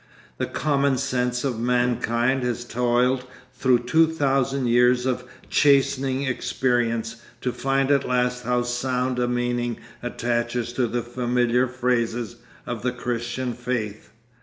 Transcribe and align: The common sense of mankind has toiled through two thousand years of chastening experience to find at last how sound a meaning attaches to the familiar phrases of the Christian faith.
The 0.39 0.47
common 0.47 0.97
sense 0.97 1.43
of 1.43 1.59
mankind 1.59 2.41
has 2.41 2.65
toiled 2.65 3.25
through 3.53 3.83
two 3.85 4.07
thousand 4.07 4.65
years 4.65 5.05
of 5.05 5.25
chastening 5.47 6.23
experience 6.23 7.17
to 7.41 7.51
find 7.51 7.91
at 7.91 8.07
last 8.07 8.43
how 8.43 8.63
sound 8.63 9.19
a 9.19 9.27
meaning 9.27 9.77
attaches 10.01 10.73
to 10.73 10.87
the 10.87 11.03
familiar 11.03 11.67
phrases 11.67 12.37
of 12.65 12.81
the 12.81 12.91
Christian 12.91 13.53
faith. 13.53 14.09